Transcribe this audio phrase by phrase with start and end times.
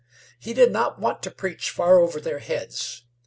[0.39, 3.03] He did not want to preach far over their heads.